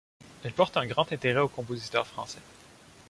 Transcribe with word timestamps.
Elle 0.43 0.51
porte 0.53 0.77
un 0.77 0.87
grand 0.87 1.11
intérêt 1.13 1.41
aux 1.41 1.47
compositeurs 1.47 2.07
français. 2.07 2.41